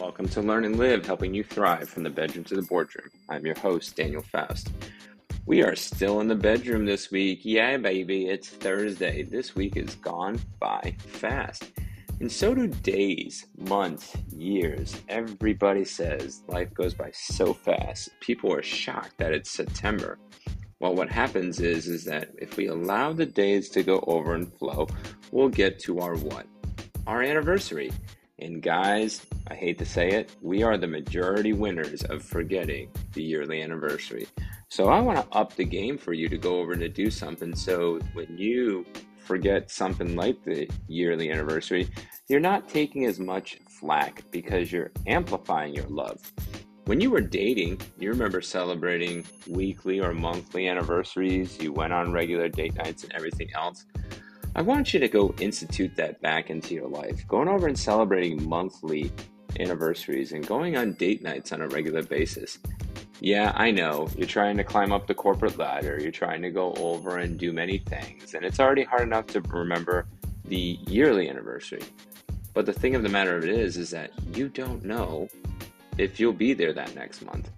[0.00, 3.10] Welcome to Learn and Live, helping you thrive from the bedroom to the boardroom.
[3.28, 4.72] I'm your host, Daniel Faust.
[5.44, 7.40] We are still in the bedroom this week.
[7.42, 9.24] Yeah, baby, it's Thursday.
[9.24, 11.72] This week is gone by fast.
[12.18, 14.96] And so do days, months, years.
[15.10, 18.08] Everybody says life goes by so fast.
[18.20, 20.18] People are shocked that it's September.
[20.78, 24.50] Well, what happens is is that if we allow the days to go over and
[24.54, 24.88] flow,
[25.30, 26.46] we'll get to our what?
[27.06, 27.92] Our anniversary.
[28.38, 33.22] And guys, I hate to say it, we are the majority winners of forgetting the
[33.22, 34.28] yearly anniversary.
[34.68, 37.56] So I want to up the game for you to go over and do something
[37.56, 38.86] so when you
[39.18, 41.88] forget something like the yearly anniversary,
[42.28, 46.20] you're not taking as much flack because you're amplifying your love.
[46.84, 52.48] When you were dating, you remember celebrating weekly or monthly anniversaries, you went on regular
[52.48, 53.84] date nights and everything else.
[54.56, 57.26] I want you to go institute that back into your life.
[57.28, 59.12] Going over and celebrating monthly
[59.60, 62.58] anniversaries and going on date nights on a regular basis.
[63.20, 64.08] Yeah, I know.
[64.16, 65.98] You're trying to climb up the corporate ladder.
[66.00, 68.34] You're trying to go over and do many things.
[68.34, 70.06] And it's already hard enough to remember
[70.46, 71.82] the yearly anniversary.
[72.54, 75.28] But the thing of the matter of it is, is that you don't know
[75.98, 77.50] if you'll be there that next month.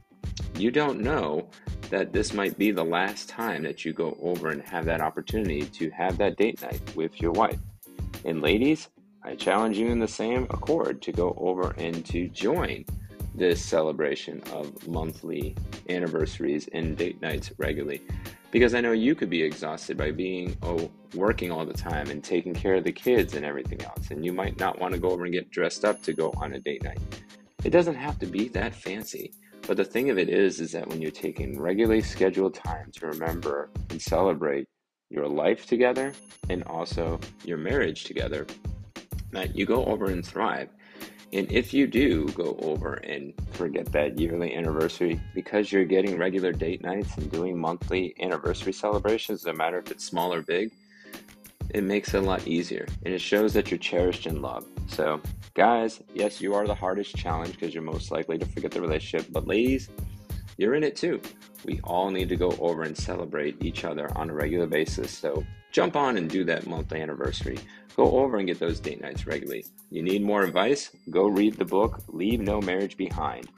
[0.56, 1.48] You don't know
[1.90, 5.62] that this might be the last time that you go over and have that opportunity
[5.66, 7.58] to have that date night with your wife.
[8.24, 8.88] And ladies,
[9.24, 12.84] I challenge you in the same accord to go over and to join
[13.34, 15.54] this celebration of monthly
[15.88, 18.02] anniversaries and date nights regularly.
[18.50, 22.22] Because I know you could be exhausted by being oh, working all the time and
[22.22, 24.10] taking care of the kids and everything else.
[24.10, 26.52] And you might not want to go over and get dressed up to go on
[26.54, 27.00] a date night.
[27.64, 29.32] It doesn't have to be that fancy.
[29.66, 33.06] But the thing of it is, is that when you're taking regularly scheduled time to
[33.06, 34.66] remember and celebrate
[35.08, 36.12] your life together
[36.50, 38.46] and also your marriage together,
[39.32, 40.68] that you go over and thrive.
[41.32, 46.52] And if you do go over and forget that yearly anniversary because you're getting regular
[46.52, 50.72] date nights and doing monthly anniversary celebrations, no matter if it's small or big,
[51.70, 54.68] it makes it a lot easier and it shows that you're cherished and loved.
[54.90, 55.22] So,
[55.54, 59.28] guys, yes, you are the hardest challenge because you're most likely to forget the relationship,
[59.32, 59.88] but ladies,
[60.58, 61.20] you're in it too.
[61.64, 65.10] We all need to go over and celebrate each other on a regular basis.
[65.10, 67.58] So, jump on and do that monthly anniversary.
[67.96, 69.66] Go over and get those date nights regularly.
[69.90, 70.90] You need more advice?
[71.10, 73.48] Go read the book Leave No Marriage Behind.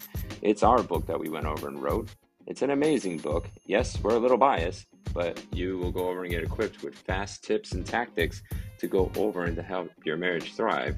[0.42, 2.08] It's our book that we went over and wrote.
[2.46, 3.48] It's an amazing book.
[3.66, 7.44] Yes, we're a little biased, but you will go over and get equipped with fast
[7.44, 8.42] tips and tactics
[8.78, 10.96] to go over and to help your marriage thrive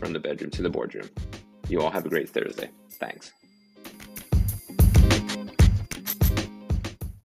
[0.00, 1.08] from the bedroom to the boardroom.
[1.68, 2.70] You all have a great Thursday.
[2.92, 3.32] Thanks.